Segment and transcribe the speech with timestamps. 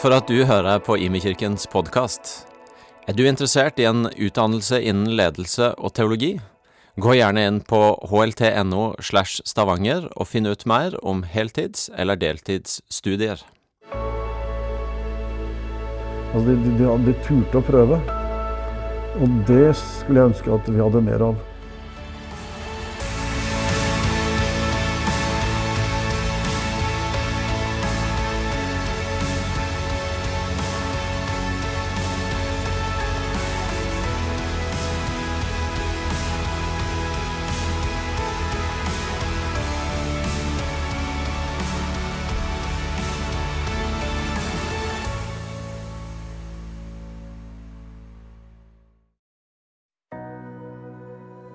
[0.00, 2.46] For at du hører på Imekirkens podkast.
[3.04, 6.38] Er du interessert i en utdannelse innen ledelse og teologi?
[6.96, 13.44] Gå gjerne inn på hlt.no slash stavanger og finn ut mer om heltids- eller deltidsstudier.
[16.32, 18.00] Altså, de, de, de turte å prøve.
[19.20, 21.49] Og det skulle jeg ønske at vi hadde mer av.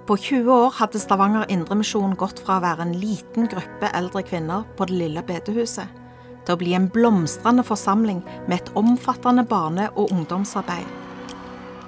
[0.05, 4.67] På 20 år hadde Stavanger Indremisjon gått fra å være en liten gruppe eldre kvinner
[4.77, 5.89] på det lille bedehuset,
[6.45, 10.85] til å bli en blomstrende forsamling med et omfattende barne- og ungdomsarbeid.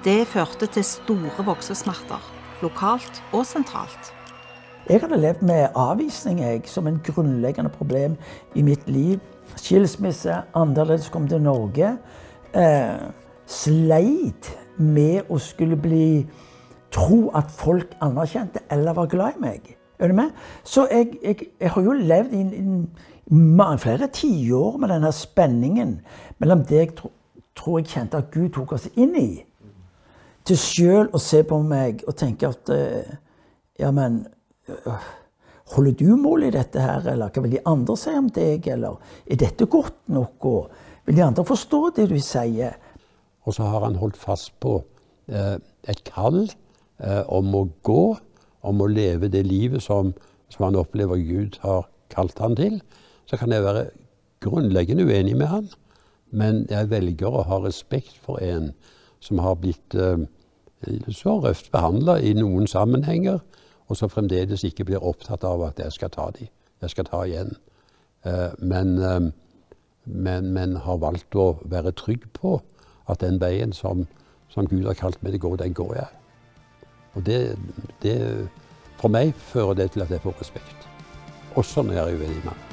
[0.02, 2.18] Det førte til store voksesmerter,
[2.58, 4.10] lokalt og sentralt.
[4.90, 8.18] Jeg hadde levd med avvisning jeg, som en grunnleggende problem
[8.58, 9.22] i mitt liv.
[9.54, 11.94] Skilsmisse, annerledes kom til Norge.
[12.50, 12.98] Eh,
[13.46, 16.26] sleit med å skulle bli
[16.94, 19.74] tro at folk anerkjente eller var glad i meg.
[19.98, 20.30] Er du med?
[20.64, 25.98] Så jeg, jeg, jeg har jo levd i, i flere tiår med denne spenningen
[26.38, 27.10] mellom det jeg tro,
[27.58, 29.30] tror jeg kjente at Gud tok oss inn i,
[30.46, 33.16] til sjøl å se på meg og tenke at uh,
[33.78, 34.24] Ja, men
[34.70, 35.08] uh,
[35.74, 38.96] Holder du mål i dette her, eller hva vil de andre si om deg, eller
[39.28, 42.78] er dette godt nok, og vil de andre forstå det du sier?
[43.44, 46.56] Og så har han holdt fast på uh, et kall eh,
[46.98, 48.04] om å gå,
[48.66, 50.10] om å leve det livet som,
[50.50, 52.80] som, han opplever Gud har kalt han til,
[53.30, 53.84] så kan jeg være
[54.42, 55.68] grunnleggende uenig med han.
[56.30, 58.72] Men jeg velger å ha respekt for en
[59.24, 60.26] som har blitt eh,
[61.10, 63.40] så røft behandla i noen sammenhenger,
[63.88, 66.48] og som fremdeles ikke blir opptatt av at jeg skal ta de.
[66.82, 67.56] Jeg skal ta igjen.
[68.24, 69.30] Eh, men, eh,
[70.04, 72.58] men, men, har valgt å være trygg på
[73.08, 74.06] at den veien som,
[74.52, 76.17] som Gud har kalt meg til å gå, den går jeg.
[77.14, 77.58] Og det,
[78.02, 78.48] det,
[78.98, 80.88] For meg fører det til at jeg får respekt.
[81.54, 82.67] Også når jeg er uenig med ham.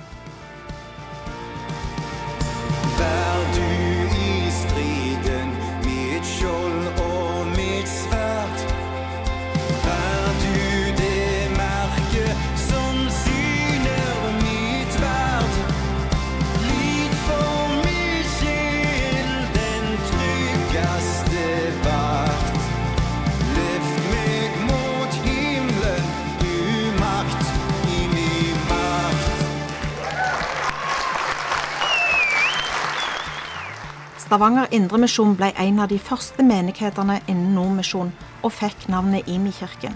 [34.36, 38.10] Stavanger Indremisjon ble en av de første menighetene innen Nordmisjon
[38.44, 39.94] og fikk navnet Imi-kirken.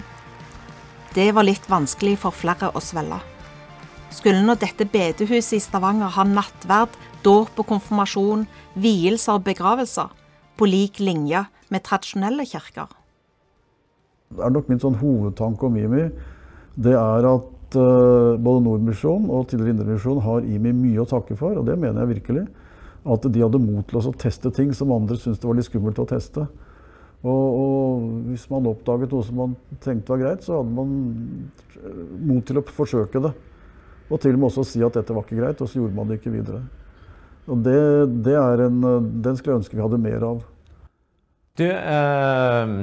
[1.12, 3.18] Det var litt vanskelig for flere å svelge.
[4.08, 8.46] Skulle nå dette bedehuset i Stavanger ha nattverd, dåp og konfirmasjon,
[8.80, 10.08] vielser og begravelser,
[10.56, 12.88] på lik linje med tradisjonelle kirker?
[14.32, 16.06] Det er nok min sånn hovedtanke om IMI.
[16.80, 21.60] Det er at eh, både Nordmisjon og tidligere Indremisjon har IMI mye å takke for,
[21.60, 22.48] og det mener jeg virkelig.
[23.04, 26.02] At de hadde mot til å teste ting som andre syntes det var litt skummelt
[26.02, 26.44] å teste.
[27.20, 30.92] Og, og hvis man oppdaget noe som man tenkte var greit, så hadde man
[31.76, 33.32] eh, mot til å forsøke det.
[34.10, 36.08] Og til og med også si at dette var ikke greit, og så gjorde man
[36.08, 36.62] det ikke videre.
[37.50, 37.80] Og det,
[38.24, 40.42] det er en, eh, den skulle jeg ønske vi hadde mer av.
[41.60, 42.74] Du, eh,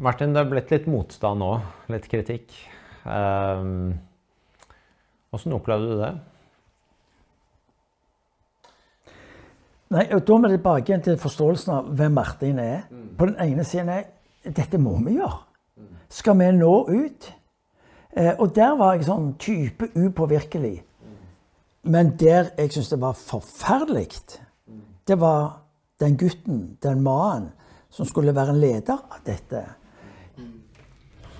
[0.00, 1.52] Martin, det har blitt litt motstand nå.
[1.92, 2.52] Litt kritikk.
[3.04, 3.64] Eh,
[5.36, 6.12] opplevde du det?
[9.90, 12.80] Nei, og Da må vi tilbake igjen til forståelsen av hvem Martin er.
[13.18, 14.02] På den ene siden er
[14.44, 15.38] dette må vi gjøre.
[16.08, 17.32] Skal vi nå ut?
[18.16, 20.82] Eh, og der var jeg sånn type upåvirkelig.
[21.88, 24.08] Men der jeg syns det var forferdelig,
[25.08, 25.60] det var
[26.00, 27.52] den gutten, den mannen,
[27.90, 29.64] som skulle være en leder av dette.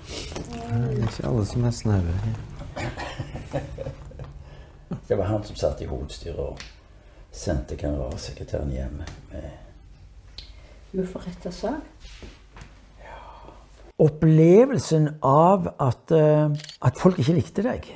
[0.08, 2.14] Det er ikke alle som er snaue.
[5.08, 6.77] Det var han som satt i hovedstyret og
[7.38, 9.00] sendte generalsekretæren hjem
[9.32, 9.48] med
[10.98, 11.82] Uforretta sak.
[13.98, 16.50] Opplevelsen av at, eh,
[16.82, 17.88] at folk ikke likte deg.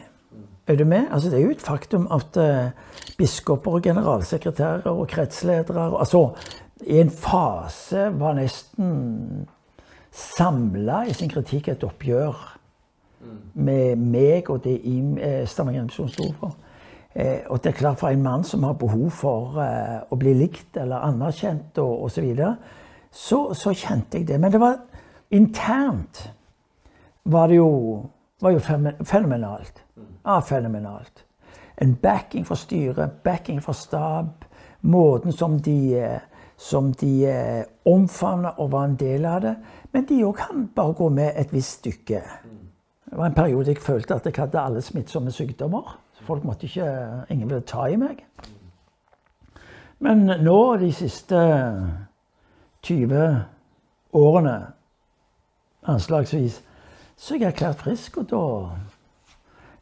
[0.67, 1.09] Er du med?
[1.11, 2.71] Altså, det er jo et faktum at uh,
[3.19, 6.35] biskoper og generalsekretærer og kretsledere altså,
[6.87, 9.49] i en fase var nesten
[10.13, 12.39] samla i sin kritikk et oppgjør
[13.55, 16.57] med meg og det i eh, Stavanger Misjon sto for.
[17.15, 20.33] Eh, og det er klart For en mann som har behov for eh, å bli
[20.37, 22.53] likt eller anerkjent og osv., så,
[23.13, 24.39] så så kjente jeg det.
[24.41, 24.79] Men det var
[25.31, 26.31] internt
[27.25, 28.03] var det jo,
[28.41, 28.63] var jo
[29.05, 29.83] fenomenalt.
[30.25, 31.25] Ja, fenomenalt.
[31.77, 34.47] En backing fra styret, backing fra stab.
[34.81, 36.21] Måten som de, eh,
[36.57, 37.13] som de
[37.87, 39.55] omfavna og var en del av det.
[39.93, 42.23] Men de òg kan bare gå med et visst stykke.
[43.05, 45.99] Det var en periode jeg følte at jeg hadde alle smittsomme sykdommer.
[46.23, 46.87] Folk måtte ikke,
[47.31, 48.25] Ingen ville ta i meg.
[50.03, 51.39] Men nå, de siste
[52.83, 53.45] 20
[54.19, 54.57] årene,
[55.87, 56.63] anslagsvis,
[57.17, 58.19] så er jeg erklært frisk.
[58.23, 58.43] Og da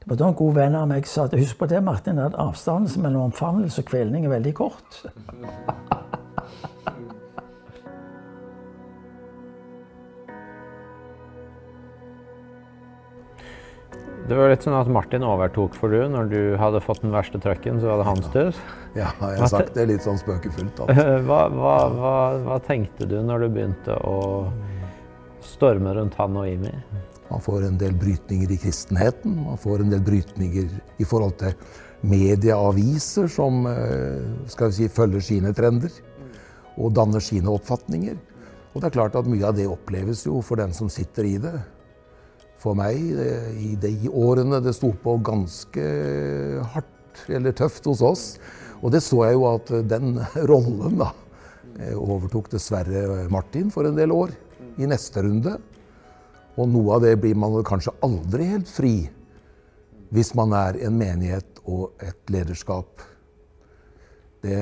[0.01, 2.35] Det var da en god venn av meg sa at husk på det, Martin, at
[2.35, 5.03] avstanden mellom omfavnelse og kvelning er veldig kort.
[14.31, 16.05] Det var litt sånn at Martin overtok for du.
[16.07, 18.61] Når du hadde fått den verste trøkken, så var det hans tur.
[18.95, 20.85] Ja, jeg har sagt det litt sånn spøkefullt.
[21.27, 22.17] Hva, hva, hva,
[22.47, 24.21] hva tenkte du når du begynte å
[25.43, 26.77] storme rundt han og Imi?
[27.31, 29.37] man får en del brytninger i kristenheten.
[29.45, 31.55] Man får en del brytninger i forhold til
[32.11, 35.95] medieaviser som eh, skal vi si, følger sine trender
[36.81, 38.17] og danner sine oppfatninger.
[38.73, 41.37] Og det er klart at mye av det oppleves jo for den som sitter i
[41.43, 41.55] det.
[42.61, 45.85] For meg, eh, i de årene det sto på ganske
[46.75, 48.25] hardt eller tøft hos oss.
[48.81, 50.21] Og det så jeg jo at den
[50.51, 51.11] rollen da
[51.79, 54.35] eh, overtok dessverre Martin for en del år
[54.81, 55.57] i neste runde.
[56.61, 58.95] Og noe av det blir man kanskje aldri helt fri
[60.11, 63.05] hvis man er en menighet og et lederskap.
[64.43, 64.59] Det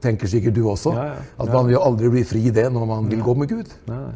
[0.00, 0.94] tenker sikkert du også.
[0.96, 1.24] Ja, ja.
[1.44, 3.74] At man vil aldri bli fri det når man vil gå med Gud.
[3.90, 4.06] Nei.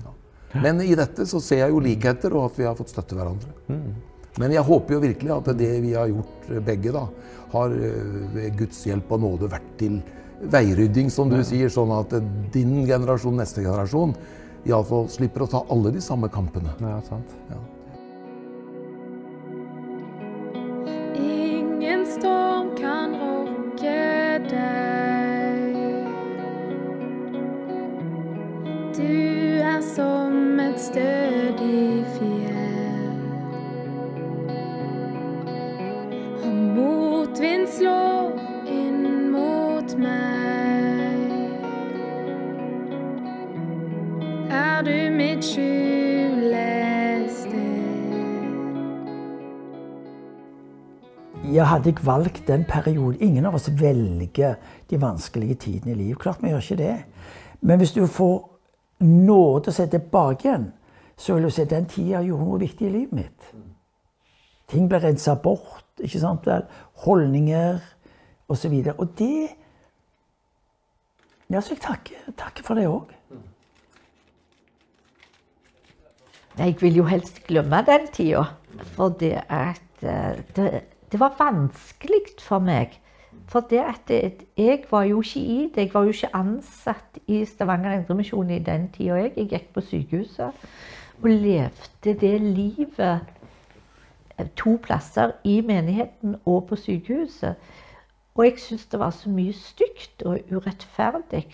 [0.52, 3.52] Men i dette så ser jeg jo likheter, og at vi har fått støtte hverandre.
[4.38, 7.06] Men jeg håper jo virkelig at det vi har gjort eh, begge, da,
[7.52, 9.98] har eh, ved Guds hjelp og nåde vært til
[10.52, 14.14] veirydding, som du sier, sånn at eh, din generasjon, neste generasjon,
[14.68, 16.70] iallfall slipper å ta alle de samme kampene.
[16.82, 17.34] Ja, sant.
[17.50, 17.58] Ja.
[21.18, 23.98] Ingen storm kan rokke
[24.46, 24.96] deg.
[28.98, 29.47] Du
[29.82, 33.12] som et stødig fjell.
[36.44, 38.32] Og motvind slår
[38.66, 41.30] inn mot meg.
[44.50, 46.18] Er du mitt skjulested?
[51.48, 54.54] Ja, hadde jeg valgt den perioden Ingen av oss velger
[54.90, 56.18] de vanskelige tidene i livet.
[56.18, 56.96] Klart vi gjør ikke det.
[57.60, 58.57] Men hvis du får
[59.04, 60.68] nåde å se tilbake igjen,
[61.18, 63.50] så vil du se den tida gjorde noe viktig i livet mitt.
[64.68, 65.86] Ting ble rensa bort.
[65.98, 66.46] ikke sant?
[66.46, 66.66] vel?
[67.04, 67.80] Holdninger
[68.48, 68.72] osv.
[68.72, 69.48] Og, så og det
[71.48, 73.14] Ja, så jeg takker, takker for det òg.
[76.58, 78.44] Jeg vil jo helst glemme den tida.
[78.94, 82.98] For det eh, det, det var vanskelig for meg.
[83.48, 84.10] For det at
[84.56, 85.82] jeg var jo ikke i det.
[85.82, 89.14] Jeg var jo ikke ansatt i Stavanger Indremisjon i den tida.
[89.14, 89.32] Jeg.
[89.36, 90.52] jeg gikk på sykehuset
[91.22, 93.20] og levde det livet
[94.38, 97.54] eh, to plasser i menigheten og på sykehuset.
[98.34, 101.46] Og jeg syntes det var så mye stygt og urettferdig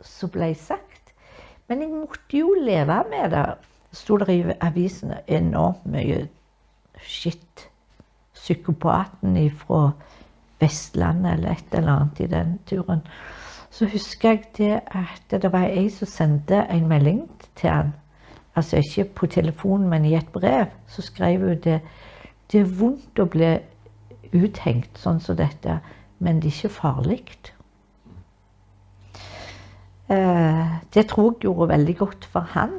[0.00, 1.12] som ble sagt.
[1.68, 3.46] Men jeg måtte jo leve med det.
[3.92, 6.28] Sto det i avisene enormt mye
[7.04, 7.68] skitt.
[8.34, 9.90] Psykopaten fra
[10.60, 13.00] Vestlandet eller et eller annet i den turen.
[13.70, 17.92] Så husker jeg det at det var ei som sendte en melding til han.
[18.56, 20.66] Altså ikke på telefon, men i et brev.
[20.86, 21.80] Så skrev hun det
[22.52, 23.58] Det er vondt å bli
[24.32, 25.80] uthengt sånn som dette,
[26.18, 27.24] men det er ikke farlig.
[30.08, 32.70] Eh, det tror jeg gjorde veldig godt for han.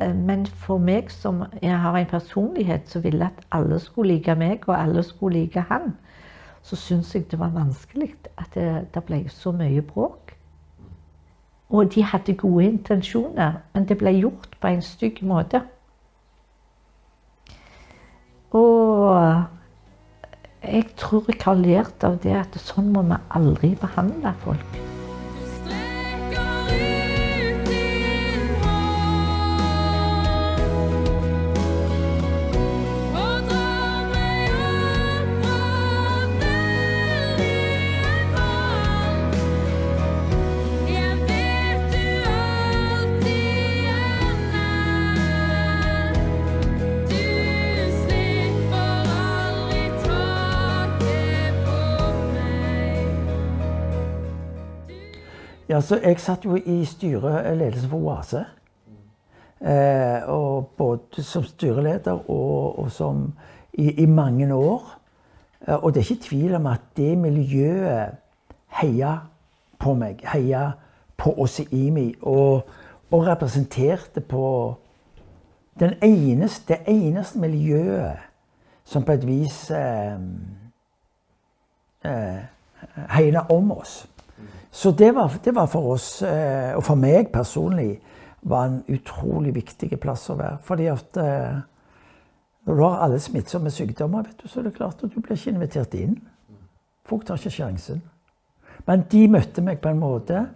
[0.00, 4.34] Eh, Men for meg som jeg har en personlighet som ville at alle skulle like
[4.34, 5.96] meg, og alle skulle like han,
[6.62, 10.34] så syns jeg det var vanskelig at det, det ble så mye bråk.
[11.70, 15.62] Og de hadde gode intensjoner, men det ble gjort på en stygg måte.
[18.50, 19.44] Og
[20.62, 24.99] jeg tror jeg har lært av det at sånn må vi aldri behandle folk.
[55.70, 58.40] Ja, så jeg satt jo i styreledelse for Oase.
[59.60, 63.32] Eh, og både som styreleder og, og som
[63.72, 64.98] i, i mange år.
[65.68, 68.18] Eh, og det er ikke tvil om at det miljøet
[68.80, 69.14] heia
[69.78, 70.26] på meg.
[70.32, 70.72] Heia
[71.16, 72.14] på oss i IMI.
[72.22, 72.66] Og,
[73.10, 74.74] og representerte på
[75.80, 78.18] den eneste, det eneste miljøet
[78.84, 80.18] som på et vis eh,
[82.04, 82.40] eh,
[83.14, 84.00] hegna om oss.
[84.70, 88.00] Så det var, det var for oss, eh, og for meg personlig,
[88.42, 90.60] var en utrolig viktig plass å være.
[90.64, 91.58] Fordi at eh,
[92.64, 95.56] når du har alle smittsomme sykdommer, du, så er det klart at du blir ikke
[95.56, 96.16] invitert inn.
[97.08, 98.02] Folk tar ikke sjansen.
[98.86, 100.46] Men de møtte meg på en måte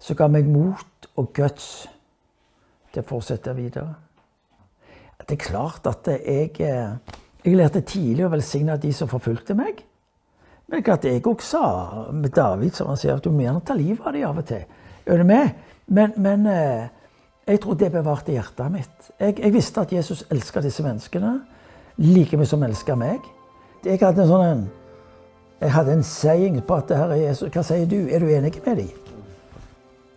[0.00, 1.88] som ga meg mot og guts
[2.92, 3.92] til å fortsette videre.
[5.18, 6.96] Det er klart at jeg, eh,
[7.44, 9.84] jeg lærte tidlig å velsigne de som forfulgte meg.
[10.68, 11.64] Men hva jeg òg sa
[12.12, 14.48] med David, som han sier, at du må gjerne ta livet av dem av og
[14.48, 14.64] til.
[15.08, 15.54] Er du med?
[15.86, 16.88] Men, men eh,
[17.48, 19.12] jeg tror det bevarte hjertet mitt.
[19.16, 21.38] Jeg, jeg visste at Jesus elska disse menneskene
[22.04, 23.24] like mye som elska meg.
[23.86, 24.66] Jeg hadde en sånn
[25.58, 27.96] jeg hadde en saying på at Herre Jesus, hva sier du?
[28.06, 28.90] Er du enig med dem?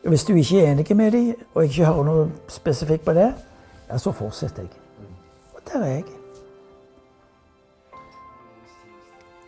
[0.06, 3.32] Hvis du ikke er enig med dem, og jeg ikke hører noe spesifikt på det,
[3.90, 5.08] ja, så fortsetter jeg.
[5.56, 6.21] Og der er jeg.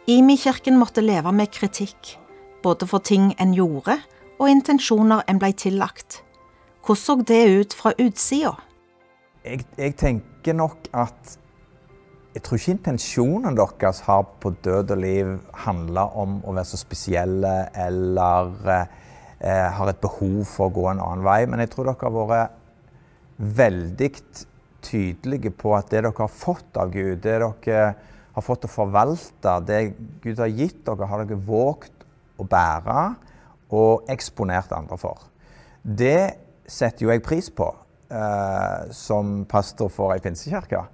[0.03, 2.17] Imi-kirken måtte leve med kritikk,
[2.59, 3.95] både for ting en gjorde
[4.35, 6.17] og intensjoner en ble tillagt.
[6.83, 8.51] Hvordan så det ut fra utsida?
[9.47, 11.37] Jeg, jeg tenker nok at
[12.33, 15.33] jeg tror ikke intensjonen deres har på død og liv
[15.63, 20.99] handla om å være så spesielle eller eh, har et behov for å gå en
[20.99, 21.45] annen vei.
[21.47, 24.15] Men jeg tror dere har vært veldig
[24.83, 27.85] tydelige på at det dere har fått av Gud, det dere
[28.33, 29.81] har fått å forvalte, det
[30.23, 32.07] Gud har gitt dere, har dere våget
[32.41, 33.03] å bære
[33.73, 35.29] og eksponert andre for.
[35.83, 36.33] Det
[36.69, 37.67] setter jo jeg pris på
[38.13, 40.85] eh, som pastor for ei pinsekirke.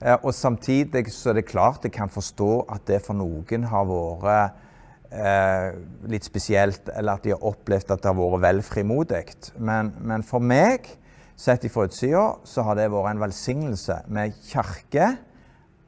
[0.00, 3.88] Eh, og samtidig så er det klart jeg kan forstå at det for noen har
[3.88, 4.62] vært
[5.10, 5.70] eh,
[6.12, 9.24] litt spesielt, eller at de har opplevd at det har vært vel frimodig.
[9.58, 10.88] Men, men for meg,
[11.36, 15.16] sett ifra utsida, så har det vært en velsignelse med kirke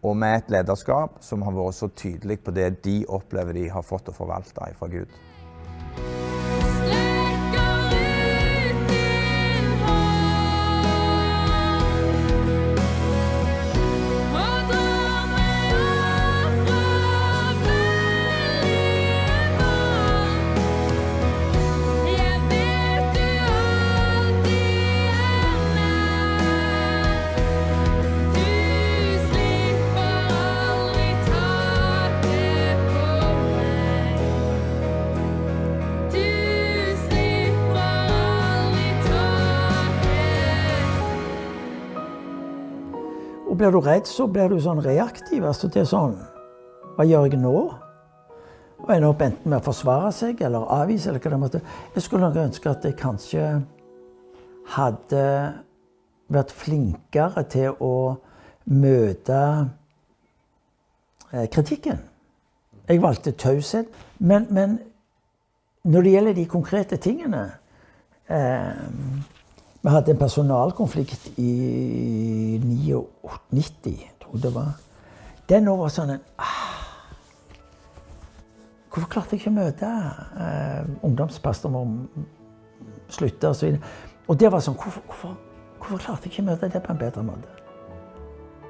[0.03, 3.87] og med et lederskap som har vært så tydelig på det de opplever de har
[3.87, 5.11] fått å forvalte fra Gud.
[43.69, 45.45] Blir du redd, så blir du sånn reaktiv.
[45.45, 46.17] Altså det sånn
[46.97, 47.55] Hva gjør jeg nå?
[48.79, 51.11] Og ender opp enten med å forsvare seg eller avvise.
[51.11, 51.61] eller hva det måtte.
[51.95, 53.45] Jeg skulle nok ønske at jeg kanskje
[54.75, 55.25] hadde
[56.29, 58.19] vært flinkere til å
[58.69, 59.41] møte
[61.33, 62.01] eh, kritikken.
[62.89, 63.89] Jeg valgte taushet.
[64.19, 64.79] Men, men
[65.85, 67.45] når det gjelder de konkrete tingene
[68.29, 68.81] eh,
[69.83, 74.73] Vi hadde en personalkonflikt i 99, tror jeg det var.
[75.49, 76.65] Den òg var sånn en ah,
[78.89, 79.89] Hvorfor klarte jeg ikke å møte
[80.43, 82.27] eh, ungdomspastoren vår?
[83.09, 83.93] Slutte og så videre.
[84.29, 85.37] Og det var sånn hvorfor, hvorfor,
[85.79, 87.55] hvorfor klarte jeg ikke å møte det på en bedre måte?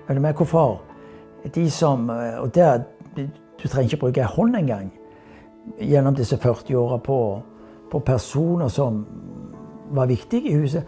[0.09, 0.37] Er du med?
[0.37, 0.83] Hvorfor?
[1.55, 2.85] De som eh, Og der,
[3.17, 4.93] du trenger ikke bruke ei hånd engang
[5.81, 7.19] gjennom disse 40 åra på,
[7.91, 9.03] på personer som
[9.95, 10.85] var viktige i huset.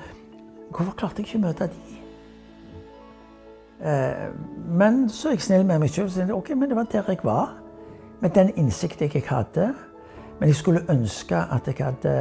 [0.70, 1.96] Hvorfor klarte jeg ikke å møte de?
[3.80, 4.26] Eh,
[4.68, 7.08] men så er jeg snill med meg sjøl og sier ok, men det var der
[7.08, 7.56] jeg var.
[8.20, 9.72] Med den innsikt jeg hadde.
[10.40, 12.14] Men jeg skulle ønske at jeg hadde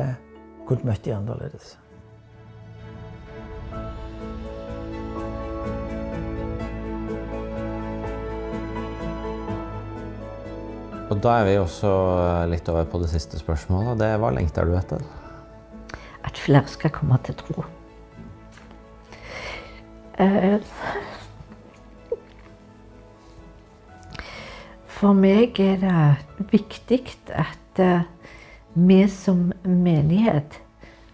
[0.68, 1.78] kunnet møtt de annerledes.
[11.10, 11.92] Og da er vi også
[12.52, 13.98] litt over på det siste spørsmålet.
[13.98, 15.02] Det hva lengter du etter?
[16.30, 17.64] At flere skal komme til tro.
[20.20, 20.60] Eh,
[25.00, 28.02] For meg er det viktig at eh,
[28.76, 30.60] vi som menighet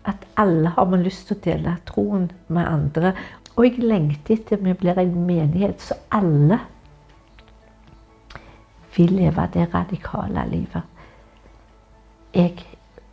[0.10, 3.14] At alle har vi lyst til å dele troen med andre.
[3.56, 6.60] Og jeg lengter etter vi blir en menighet så alle
[8.98, 10.84] vil leve det radikale livet.
[12.34, 12.54] Jeg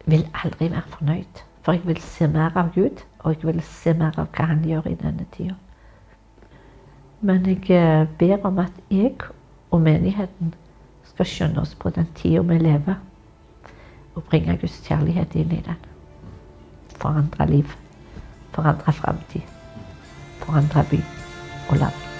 [0.04, 1.42] vil aldri være fornøyd.
[1.62, 4.64] For jeg vil se mer av Gud, og jeg vil se mer av hva han
[4.66, 5.54] gjør i denne tida.
[7.22, 9.14] Men jeg eh, ber om at jeg
[9.70, 10.54] og menigheten
[11.06, 12.98] skal skjønne oss på den tida vi lever,
[14.14, 15.90] og bringe Guds kjærlighet inn i den.
[16.98, 17.76] Forandre liv,
[18.52, 19.46] forandre framtid,
[20.42, 21.04] forandre by
[21.70, 22.11] og land.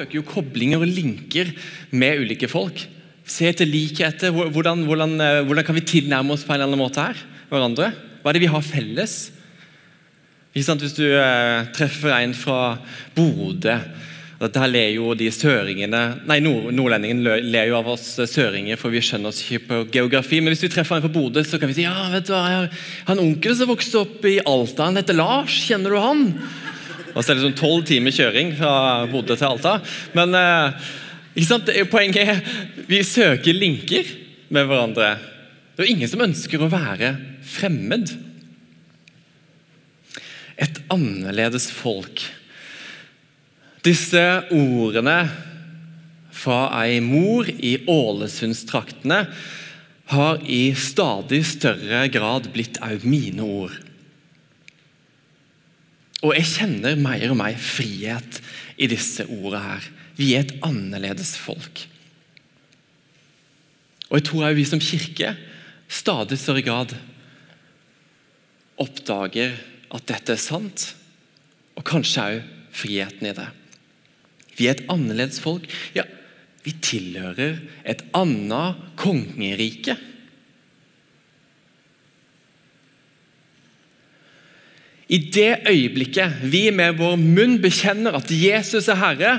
[0.00, 1.52] Søker jo koblinger og linker
[1.92, 2.80] med ulike folk.
[3.30, 4.32] Se etter likheter.
[4.34, 7.16] Hvor- Hvordan, hvordan, eh, hvordan kan vi tilnærme oss på en eller annen måte her?
[7.50, 7.92] hverandre?
[8.22, 9.30] Hva er det vi har felles?
[10.54, 10.80] Ikke sant?
[10.82, 12.78] Hvis du eh, treffer en fra
[13.14, 13.78] Bodø
[14.40, 17.20] dette her ler jo de søringene Nei, nord, nordlendingen
[17.52, 20.40] ler jo av oss eh, søringer, for vi skjønner oss ikke på geografi.
[20.40, 22.46] Men hvis vi treffer en fra Bodø, så kan vi si ja, vet du hva,
[22.48, 22.70] jeg
[23.04, 24.86] har en onkel som vokste opp i Alta.
[24.88, 25.52] Han heter Lars.
[25.68, 26.22] Kjenner du han?
[27.14, 28.72] Og så er det sånn tolv timer kjøring fra
[29.10, 29.76] Bodø til Alta.
[30.16, 30.90] Men eh,
[31.90, 32.42] poenget er
[32.90, 34.08] vi søker linker
[34.50, 35.14] med hverandre.
[35.76, 37.14] Det er ingen som ønsker å være
[37.46, 38.12] fremmed.
[40.60, 42.22] Et annerledes folk.
[43.86, 45.22] Disse ordene
[46.40, 49.22] fra ei mor i Ålesundstraktene
[50.10, 53.76] har i stadig større grad blitt òg mine ord.
[56.20, 58.40] Og jeg kjenner mer og mer frihet
[58.80, 59.86] i disse ordene her.
[60.18, 61.86] Vi er et annerledes folk.
[64.10, 65.32] Og jeg tror også vi som kirke
[65.90, 66.94] stadig større grad
[68.80, 69.56] oppdager
[69.90, 70.90] at dette er sant,
[71.78, 72.40] og kanskje òg
[72.74, 73.48] friheten i det.
[74.58, 75.66] Vi er et annerledes folk.
[75.96, 76.04] Ja,
[76.64, 79.96] vi tilhører et annet kongerike.
[85.10, 89.34] I det øyeblikket vi med vår munn bekjenner at Jesus er Herre,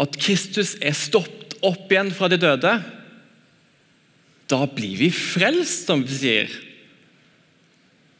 [0.00, 2.72] at Kristus er stoppet opp igjen fra de døde,
[4.50, 6.54] da blir vi frelst, som vi sier.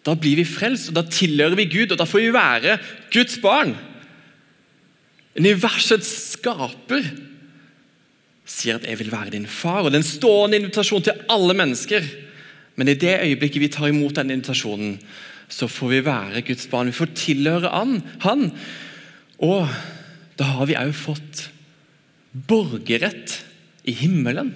[0.07, 2.79] Da blir vi frelst, og da tilhører vi Gud, og da får vi være
[3.13, 3.75] Guds barn.
[5.39, 7.05] Universets skaper
[8.45, 11.55] sier at 'jeg vil være din far', og det er en stående invitasjon til alle
[11.55, 12.03] mennesker.
[12.77, 14.99] Men i det øyeblikket vi tar imot den invitasjonen,
[15.53, 16.89] så får vi være Guds barn.
[16.89, 17.99] Vi får tilhøre han.
[18.25, 18.49] han.
[19.43, 19.69] Og
[20.41, 21.49] da har vi òg fått
[22.33, 23.43] borgerrett
[23.85, 24.55] i himmelen.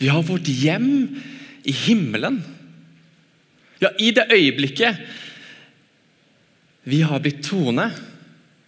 [0.00, 0.90] Vi har vårt hjem
[1.68, 2.40] i himmelen.
[3.80, 4.98] Ja, i det øyeblikket
[6.90, 7.90] vi har blitt troende,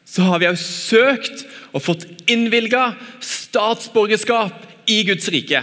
[0.04, 2.92] så har vi òg søkt og fått innvilga
[3.24, 5.62] statsborgerskap i Guds rike.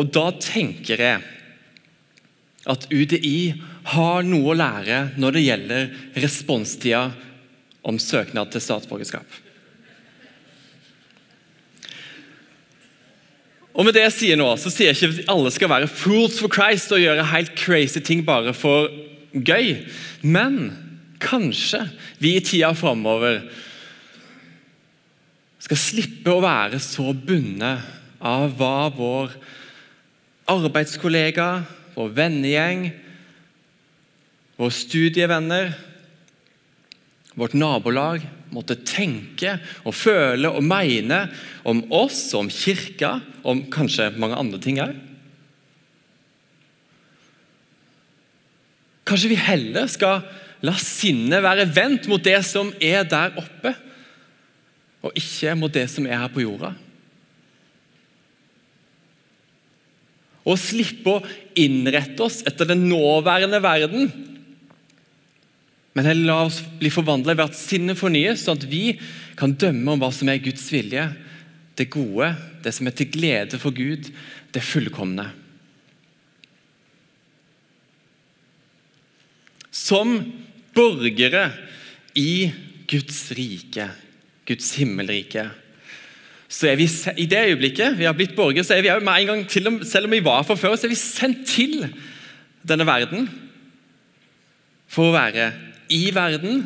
[0.00, 1.20] Og da tenker jeg
[2.68, 3.54] at UDI
[3.94, 7.06] har noe å lære når det gjelder responstida
[7.86, 9.24] om søknad til statsborgerskap.
[13.70, 16.40] Og med det jeg sier nå, så sier jeg ikke at alle skal være fools
[16.42, 18.90] for Christ og gjøre helt crazy ting bare for
[19.32, 19.86] gøy.
[20.20, 20.74] Men
[21.22, 21.86] kanskje
[22.20, 23.44] vi i tida framover
[25.60, 27.86] skal slippe å være så bundet
[28.20, 29.36] av hva vår
[30.50, 31.62] arbeidskollega,
[32.00, 32.88] vår vennegjeng,
[34.60, 35.72] våre studievenner,
[37.38, 39.54] vårt nabolag måtte tenke
[39.86, 41.22] og føle og mene
[41.68, 44.96] om oss, om kirka, om kanskje mange andre ting òg.
[49.06, 50.20] Kanskje vi heller skal
[50.66, 53.72] la sinnet være vendt mot det som er der oppe,
[55.00, 56.74] og ikke mot det som er her på jorda.
[60.48, 61.24] Og slippe å
[61.58, 64.08] innrette oss etter den nåværende verden.
[65.96, 68.94] Men la oss bli forvandlet ved at sinnet fornyes, sånn at vi
[69.38, 71.08] kan dømme om hva som er Guds vilje,
[71.76, 72.32] det gode,
[72.64, 74.10] det som er til glede for Gud,
[74.54, 75.30] det fullkomne.
[79.70, 80.18] Som
[80.76, 81.48] borgere
[82.18, 82.50] i
[82.90, 83.86] Guds rike,
[84.48, 85.46] Guds himmelrike,
[86.50, 86.88] så er vi
[87.22, 89.84] i det øyeblikket vi har blitt borgere, så er vi med en gang, til og,
[89.86, 91.84] selv om vi var for før, så er vi sendt til
[92.66, 93.28] denne verden
[94.90, 95.52] for å være
[95.94, 96.64] i verden.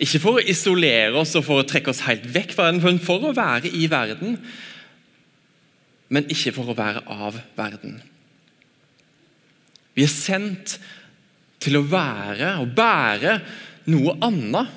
[0.00, 3.02] Ikke for å isolere oss og for å trekke oss helt vekk fra den, men
[3.04, 4.38] for å være i verden,
[6.08, 7.98] men ikke for å være av verden.
[9.92, 10.78] Vi er sendt
[11.60, 13.40] til å være og bære
[13.92, 14.76] noe annet.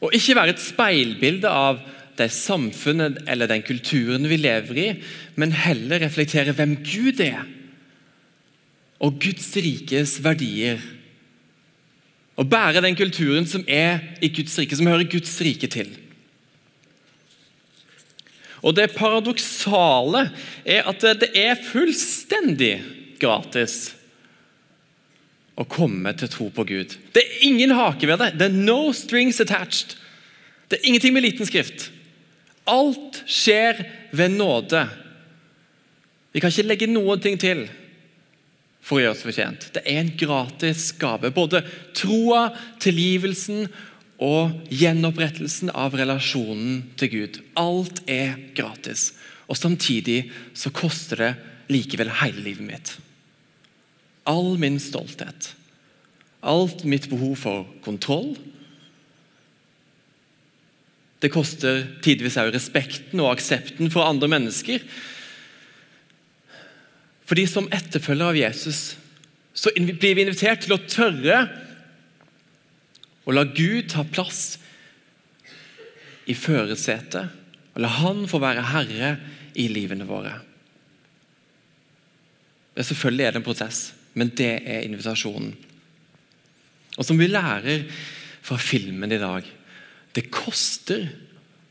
[0.00, 1.80] Og ikke være et speilbilde av
[2.18, 4.88] det samfunnet eller den kulturen vi lever i,
[5.38, 7.44] men heller reflektere hvem Gud er,
[8.98, 10.82] og Guds rikes verdier.
[12.38, 15.90] Og bære den kulturen som er i Guds rike, som hører Guds rike til.
[18.62, 20.30] Og Det paradoksale
[20.66, 22.82] er at det er fullstendig
[23.22, 23.97] gratis
[25.58, 26.94] å komme til tro på Gud.
[27.14, 28.30] Det er ingen hake ved det.
[28.38, 29.96] Det er no strings attached.
[30.70, 31.88] Det er ingenting med liten skrift.
[32.68, 33.80] Alt skjer
[34.14, 34.84] ved nåde.
[36.32, 37.66] Vi kan ikke legge noen ting til
[38.84, 39.68] for å gjøre oss fortjent.
[39.74, 41.32] Det er en gratis gave.
[41.34, 41.64] Både
[41.96, 42.48] troa,
[42.80, 43.66] tilgivelsen
[44.24, 47.40] og gjenopprettelsen av relasjonen til Gud.
[47.58, 49.10] Alt er gratis.
[49.48, 51.34] Og samtidig så koster det
[51.72, 52.94] likevel hele livet mitt.
[54.28, 55.54] All min stolthet.
[56.44, 58.36] Alt mitt behov for kontroll.
[61.18, 64.84] Det koster tidvis også respekten og aksepten for andre mennesker.
[67.28, 68.82] Fordi som etterfølger av Jesus
[69.58, 71.40] så blir vi invitert til å tørre
[73.28, 74.56] å la Gud ta plass
[76.28, 77.34] i førersetet,
[77.74, 79.10] og la Han få være herre
[79.58, 80.32] i livene våre.
[82.78, 83.80] Er Selvfølgelig er det en prosess,
[84.14, 85.52] men det er invitasjonen.
[86.98, 87.84] Og som vi lærer
[88.42, 89.46] fra filmen i dag
[90.16, 91.04] det koster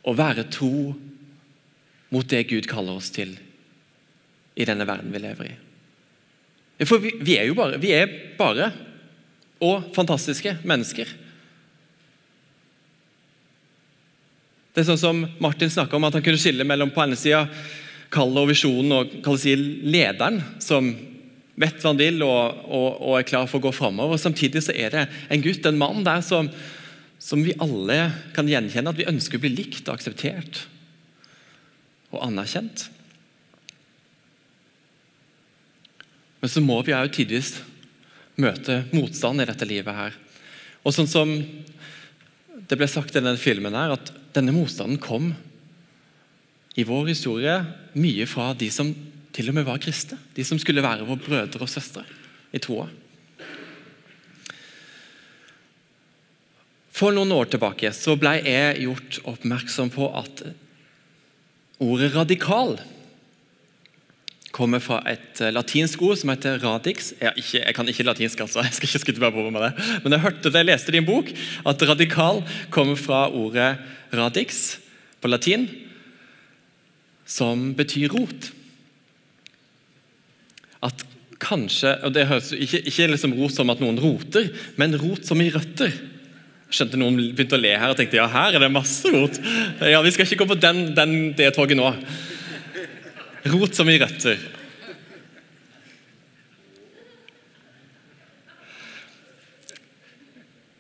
[0.08, 0.94] å være tro
[2.14, 3.34] mot det Gud kaller oss til
[4.58, 5.56] i denne verden vi lever i.
[6.86, 8.70] For vi, vi er jo bare, vi er bare
[9.66, 11.10] og fantastiske mennesker.
[14.74, 17.48] Det er sånn som Martin snakka om, at han kunne skille mellom på ene sida
[18.14, 20.92] kallet og visjonen og det si, lederen, som
[21.58, 24.20] vet hva han vil og, og, og er klar for å gå framover.
[24.22, 26.50] Samtidig så er det en gutt, en mann der, som,
[27.20, 30.66] som vi alle kan gjenkjenne at vi ønsker å bli likt og akseptert
[32.14, 32.88] og anerkjent.
[36.44, 37.58] Men så må vi òg tidvis
[38.38, 40.14] møte motstand i dette livet her.
[40.86, 41.34] Og sånn som
[42.68, 45.32] det ble sagt i denne filmen her, at denne motstanden kom
[46.78, 47.56] i vår historie
[47.98, 48.92] mye fra de som
[49.38, 50.18] til og med var kristne.
[50.34, 52.02] De som skulle være våre brødre og søstre
[52.56, 52.88] i troa.
[56.98, 60.42] For noen år tilbake så ble jeg gjort oppmerksom på at
[61.78, 62.80] ordet 'radikal'
[64.58, 67.14] kommer fra et eh, latinsk ord som heter 'radix'.
[67.22, 68.64] Jeg, ikke, jeg kan ikke latinsk, altså.
[68.66, 69.72] jeg skal ikke skutte meg på med det.
[70.04, 71.30] Men jeg hørte det, jeg leste din bok,
[71.66, 72.42] at 'radikal'
[72.74, 73.78] kommer fra ordet
[74.10, 74.80] 'radix'
[75.22, 75.70] på latin,
[77.26, 78.57] som betyr rot.
[81.48, 85.40] Kanskje og det høres Ikke, ikke liksom rot som at noen roter, men rot som
[85.44, 85.94] i røtter.
[86.68, 89.40] Skjønte noen begynte å le her og tenkte ja, her er det masse rot.
[89.88, 91.94] Ja, Vi skal ikke gå på den, den, det toget nå.
[93.48, 94.42] Rot som i røtter.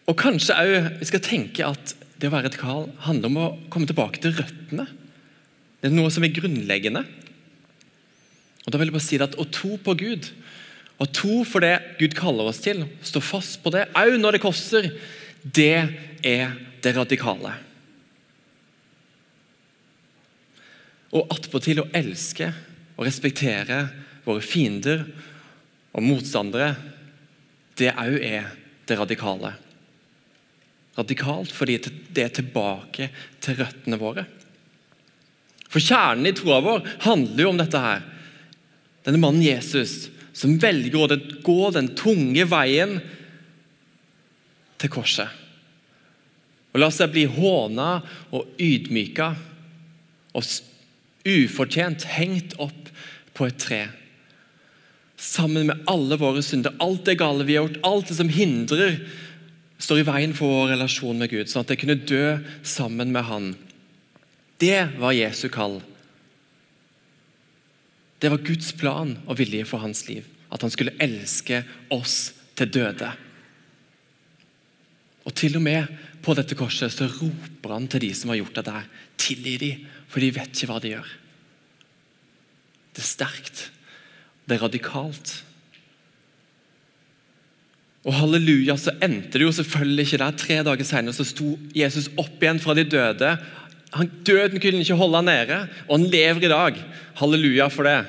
[0.07, 3.47] Og kanskje òg vi skal tenke at det å være et kall handler om å
[3.71, 4.87] komme tilbake til røttene.
[5.77, 7.03] Det er noe som er grunnleggende.
[8.65, 10.31] Og da vil jeg bare si at Å tro på Gud,
[10.97, 14.43] og tro for det Gud kaller oss til, stå fast på det, au når det
[14.43, 14.89] koster,
[15.43, 15.85] det
[16.25, 17.53] er det radikale.
[21.13, 22.49] Og attpåtil å elske
[22.97, 23.85] og respektere
[24.25, 25.05] våre fiender
[25.93, 26.73] og motstandere,
[27.77, 28.49] det òg er
[28.89, 29.53] det radikale.
[30.97, 31.77] Radikalt fordi
[32.09, 33.11] det er tilbake
[33.43, 34.25] til røttene våre.
[35.67, 38.05] For kjernen i troa vår handler jo om dette her.
[39.05, 42.99] Denne mannen Jesus som velger å gå den tunge veien
[44.77, 45.29] til korset.
[46.73, 47.89] Og la seg bli håna
[48.37, 49.31] og ydmyka
[50.37, 50.51] og
[51.27, 52.91] ufortjent hengt opp
[53.37, 53.81] på et tre.
[55.17, 58.99] Sammen med alle våre synder, alt det gale vi har gjort, alt det som hindrer,
[59.81, 63.25] står i veien for vår relasjon med Gud, sånn at jeg kunne dø sammen med
[63.25, 63.51] Han.
[64.61, 65.79] Det var Jesu kall.
[68.19, 70.25] Det var Guds plan og vilje for hans liv.
[70.51, 71.61] At han skulle elske
[71.93, 73.11] oss til døde.
[75.27, 75.91] Og til og med
[76.23, 78.87] på dette korset så roper han til de som har gjort det der.
[79.19, 79.71] Tilgi de,
[80.07, 81.09] for de vet ikke hva de gjør.
[82.95, 83.67] Det er sterkt.
[84.47, 85.33] Det er radikalt.
[88.07, 90.35] Og halleluja, så endte det jo selvfølgelig ikke der.
[90.39, 93.33] Tre dager senere så sto Jesus opp igjen fra de døde.
[93.95, 96.79] Han, døden kunne ikke holde han nede, og han lever i dag.
[97.19, 98.01] Halleluja for det.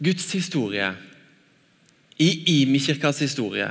[0.00, 0.88] Guds historie,
[2.20, 3.68] i Imi-kirkas historie,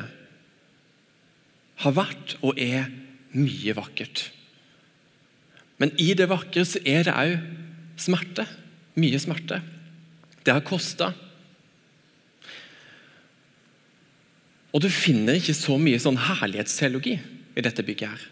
[1.79, 2.89] har vært og er
[3.33, 4.29] mye vakkert.
[5.79, 7.35] Men i det vakre så er det òg
[7.99, 8.45] smerte.
[8.99, 9.61] Mye smerte.
[10.43, 11.11] Det har kosta.
[14.73, 17.17] Og du finner ikke så mye sånn herlighetsteologi
[17.59, 18.27] i dette bygget her.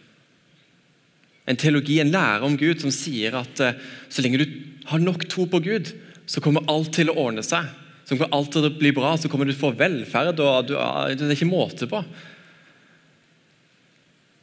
[1.48, 3.78] En teologi, en lære om Gud som sier at eh,
[4.12, 4.48] så lenge du
[4.90, 5.94] har nok tro på Gud,
[6.28, 7.70] så kommer alt til å ordne seg.
[8.04, 10.40] Så kommer alt til å bli bra, så kommer du til å få velferd.
[10.44, 12.02] og du, Det er ikke måte på.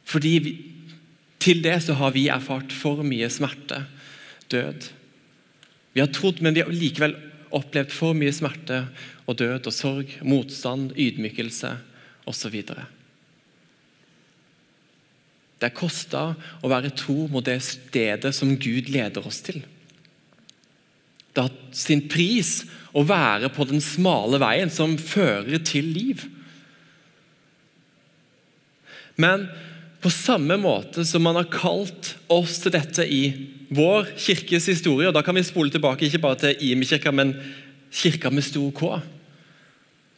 [0.05, 0.53] Fordi vi,
[1.41, 3.83] til det så har vi erfart for mye smerte,
[4.53, 4.89] død.
[5.93, 7.15] Vi har trodd, men vi har likevel
[7.55, 8.83] opplevd for mye smerte
[9.25, 11.73] og død og sorg, motstand, ydmykelse
[12.29, 12.61] osv.
[15.65, 16.19] Det har kosta
[16.61, 19.63] å være tro mot det stedet som Gud leder oss til.
[21.33, 22.59] Det har hatt sin pris
[22.93, 26.21] å være på den smale veien som fører til liv.
[29.17, 29.47] Men
[30.05, 33.23] på samme måte som man har kalt oss til dette i
[33.73, 37.33] vår kirkes historie, og da kan vi spole tilbake ikke bare til Imi-kirka, men
[37.89, 38.93] kirka med stor K.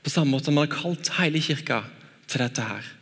[0.04, 1.86] På samme måte som man har kalt hele kirka
[2.28, 2.97] til dette her.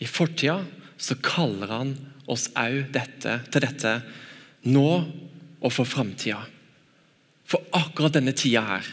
[0.00, 0.62] I fortida
[1.00, 1.94] så kaller han
[2.30, 3.94] oss òg til dette
[4.68, 4.88] nå
[5.60, 6.40] og for framtida.
[7.48, 8.90] For akkurat denne tida her.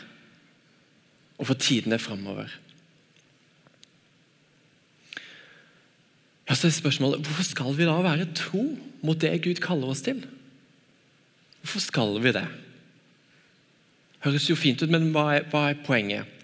[1.38, 2.50] Og for tidene framover.
[6.48, 8.64] Ja, så er spørsmålet, Hvorfor skal vi da være tro
[9.04, 10.24] mot det Gud kaller oss til?
[11.62, 12.48] Hvorfor skal vi det?
[14.24, 16.37] Høres jo fint ut, men hva er, hva er poenget?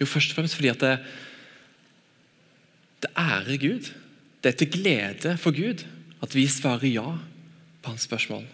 [0.00, 0.94] Jo, først og fremst fordi at det,
[3.04, 3.90] det ærer Gud.
[4.40, 5.84] Det er til glede for Gud
[6.20, 7.16] at vi svarer ja
[7.82, 8.44] på hans spørsmål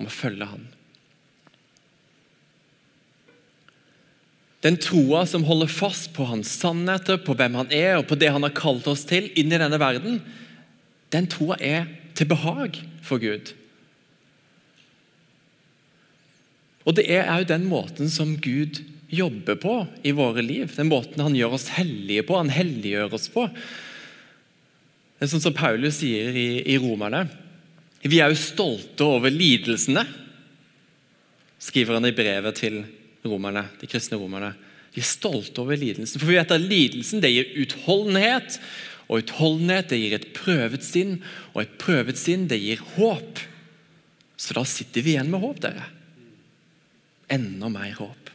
[0.00, 0.66] om å følge Han.
[4.64, 8.32] Den troa som holder fast på hans sannheter, på hvem han er og på det
[8.34, 10.18] han har kalt oss til inn i denne verden,
[11.14, 13.52] den troa er til behag for Gud.
[16.86, 20.72] Og Det er òg den måten som Gud jobber på i våre liv.
[20.76, 23.46] Den måten han gjør oss hellige på, han helliggjør oss på.
[25.16, 27.26] Det er sånn som Paulus sier i, i Romerne.
[28.06, 30.04] Vi er jo stolte over lidelsene,
[31.62, 32.82] skriver han i brevet til
[33.26, 34.52] romerne, de kristne romerne.
[34.94, 36.20] Vi er stolte over lidelsen.
[36.20, 38.60] For vi vet at lidelsen det gir utholdenhet,
[39.06, 41.18] og utholdenhet det gir et prøvet sinn,
[41.54, 43.42] og et prøvet sinn det gir håp.
[44.40, 45.88] Så da sitter vi igjen med håp, dere.
[47.32, 48.25] Enda mer håp.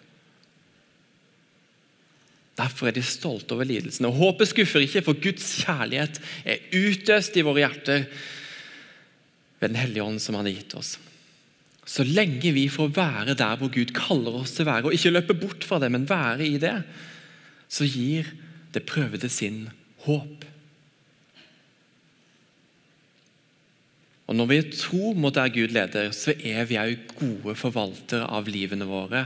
[2.61, 4.11] Derfor er de stolte over lidelsene.
[4.13, 8.05] Håpet skuffer ikke, for Guds kjærlighet er utøst i våre hjerter
[9.61, 10.95] ved Den hellige ånd som Han har gitt oss.
[11.85, 15.13] Så lenge vi får være der hvor Gud kaller oss til å være, og ikke
[15.13, 16.77] løpe bort fra det, men være i det,
[17.71, 18.29] så gir
[18.75, 19.65] det prøvede sinn
[20.05, 20.45] håp.
[24.31, 28.29] Og Når vi er tro mot der Gud leder, så er vi òg gode forvaltere
[28.29, 29.25] av livene våre,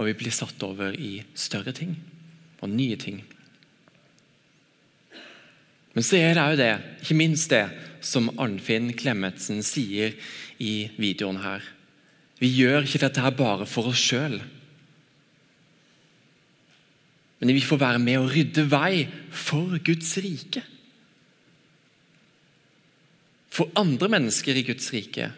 [0.00, 1.94] og vi blir satt over i større ting
[2.60, 3.22] og nye ting.
[5.94, 7.64] Men så er det òg det, ikke minst det,
[8.00, 10.14] som Arnfinn Klemetsen sier
[10.62, 11.64] i videoen her.
[12.40, 14.38] Vi gjør ikke dette her bare for oss sjøl.
[17.40, 20.62] Men vi får være med og rydde vei for Guds rike.
[23.50, 25.30] For andre mennesker i Guds rike.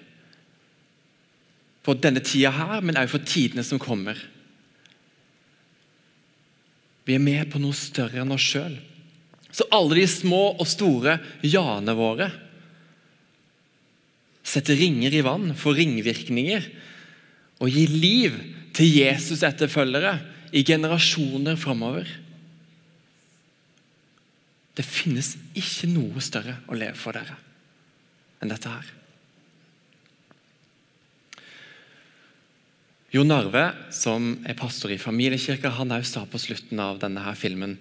[1.83, 4.19] For denne tida her, men også for tidene som kommer.
[7.07, 8.75] Vi er med på noe større enn oss sjøl.
[9.53, 12.31] Så alle de små og store ja-ene våre
[14.53, 16.65] setter ringer i vann, får ringvirkninger
[17.63, 18.39] og gir liv
[18.75, 20.17] til Jesus-etterfølgere
[20.57, 22.09] i generasjoner framover.
[24.73, 27.39] Det finnes ikke noe større å leve for dere
[28.43, 28.89] enn dette her.
[33.13, 37.37] Jo Narve, som er pastor i familiekirka, han òg sa på slutten av denne her
[37.37, 37.77] filmen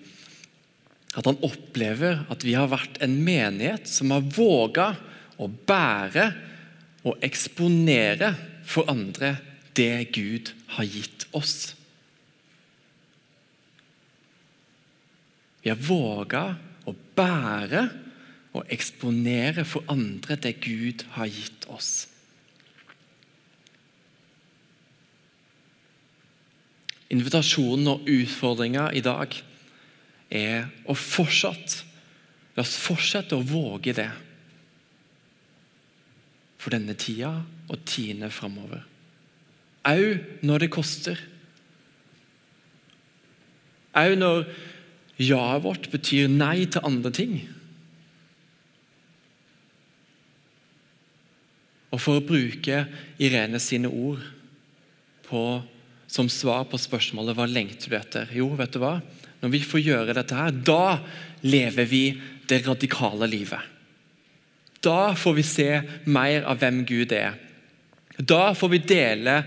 [1.15, 4.93] at han opplever at vi har vært en menighet som har våga
[5.41, 6.27] å bære
[7.07, 8.33] og eksponere
[8.67, 9.33] for andre
[9.75, 11.73] det Gud har gitt oss.
[15.63, 16.45] Vi har våga
[16.87, 17.83] å bære
[18.55, 22.07] og eksponere for andre det Gud har gitt oss.
[27.11, 29.35] Invitasjonen og utfordringa i dag
[30.31, 31.81] er å fortsatt
[32.51, 34.09] La oss fortsette å våge det
[36.59, 37.31] for denne tida
[37.71, 38.83] og tidene framover.
[39.87, 41.21] Au når det koster.
[43.97, 44.43] Au når
[45.21, 47.33] ja-et vårt betyr nei til andre ting.
[51.91, 52.85] Og for å bruke
[53.19, 54.21] Irene sine ord
[55.25, 55.41] på,
[56.11, 58.31] som svar på spørsmålet hva lengter du etter?
[58.35, 58.97] Jo, vet du hva?
[59.41, 60.99] Når vi får gjøre dette her, da
[61.47, 62.03] lever vi
[62.51, 63.63] det radikale livet.
[64.83, 65.69] Da får vi se
[66.11, 67.37] mer av hvem Gud er.
[68.17, 69.37] Da får vi dele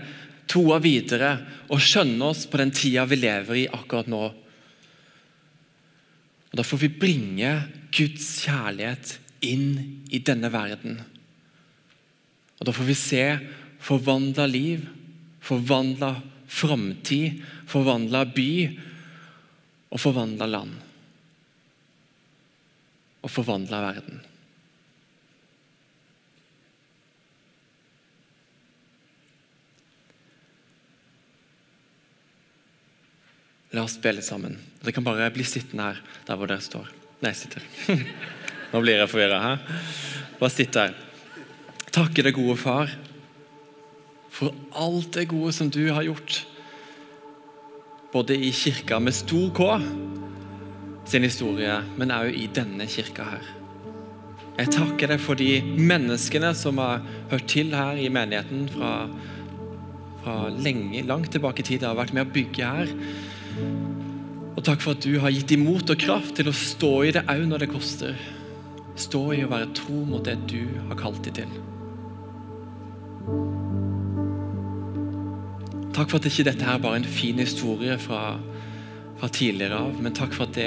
[0.49, 1.35] troa videre
[1.69, 4.23] og skjønne oss på den tida vi lever i akkurat nå.
[6.49, 7.51] Og Da får vi bringe
[7.91, 11.01] Guds kjærlighet inn i denne verden.
[12.59, 13.25] Og Da får vi se
[13.85, 14.87] forvandla liv,
[15.45, 16.15] forvandla
[16.47, 18.51] framtid, forvandla by
[19.91, 20.77] og forvandla land.
[23.25, 24.23] Og forvandla verden.
[33.75, 34.55] La oss spille sammen.
[34.79, 36.91] Dere kan bare bli sittende her der hvor dere står.
[37.25, 37.63] Nei, sitter.
[38.71, 39.81] Nå blir jeg forvirra her.
[40.39, 40.93] Bare sitt der.
[41.95, 42.91] Takke deg, gode far,
[44.35, 46.41] for alt det gode som du har gjort.
[48.11, 49.69] Både i kirka med stor K
[51.05, 53.45] sin historie, men òg i denne kirka her.
[54.55, 58.91] Jeg takker deg for de menneskene som har hørt til her i menigheten fra,
[60.23, 62.93] fra lenge, langt tilbake i tid, har vært med å bygge her.
[64.55, 67.13] Og takk for at du har gitt dem mot og kraft til å stå i
[67.15, 68.17] det òg når det koster.
[68.95, 73.63] Stå i å være tro mot det du har kalt dem til.
[75.95, 78.35] Takk for at ikke dette her bare er en fin historie fra,
[79.15, 80.65] fra tidligere av, men takk for at det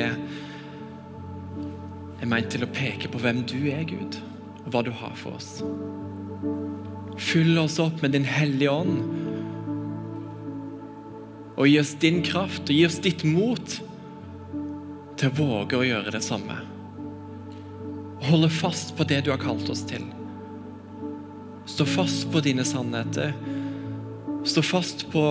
[2.19, 4.17] er ment til å peke på hvem du er, Gud,
[4.65, 5.61] og hva du har for oss.
[7.21, 9.03] Fyll oss opp med Din Hellige Ånd,
[11.59, 13.77] og gi oss din kraft og gi oss ditt mot
[15.19, 16.57] til å våge å gjøre det samme.
[18.31, 20.05] Holde fast på det du har kalt oss til.
[21.69, 23.35] Stå fast på dine sannheter.
[24.47, 25.23] Stå fast på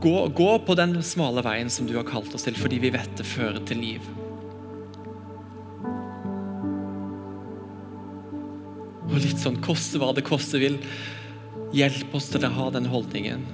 [0.00, 3.16] gå, gå på den smale veien som du har kalt oss til, fordi vi vet
[3.18, 4.06] det fører til liv.
[9.04, 10.80] Og litt sånn koste hva det koste vil.
[11.74, 13.44] Hjelp oss til å ha den holdningen.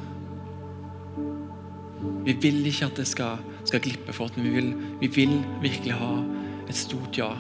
[2.25, 4.71] Vi vil ikke at det skal, skal glippe for oss, men vi vil,
[5.01, 6.13] vi vil virkelig ha
[6.69, 7.33] et stort ja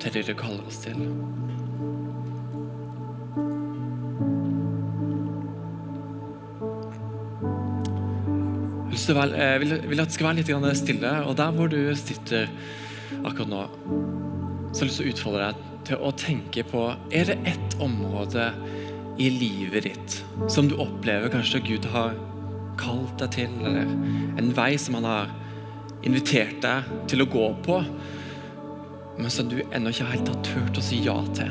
[0.00, 0.96] til det du kaller oss til.
[9.10, 11.80] Vil, vel- eh, vil, vil at det skal være litt stille, og der hvor du
[11.98, 12.46] sitter
[13.26, 13.62] akkurat nå,
[14.70, 17.74] så har jeg lyst til å utfordre deg til å tenke på Er det ett
[17.82, 18.52] område
[19.18, 20.14] i livet ditt
[20.48, 22.14] som du opplever kanskje Gud har
[22.78, 23.90] kalt deg til, eller
[24.38, 25.34] en vei som han har
[26.06, 27.80] invitert deg til å gå på,
[29.18, 31.50] men som du ennå ikke helt har turt å si ja til?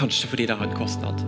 [0.00, 1.20] Kanskje fordi det har en kostnad.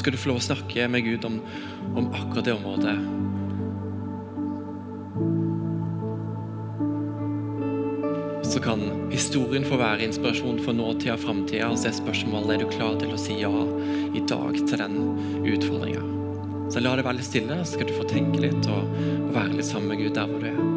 [0.00, 1.40] Skal du få lov å snakke med Gud om,
[1.94, 2.96] om akkurat det området.
[8.50, 11.68] Så kan historien få være inspirasjon for nåtida og framtida.
[11.70, 13.52] Og så er spørsmålet er du klar til å si ja
[14.16, 14.98] i dag til den
[15.44, 16.02] utfordringa.
[16.70, 18.90] Så la det være litt stille, så skal du få tenke litt og,
[19.26, 20.69] og være litt sammen med Gud der hvor du er.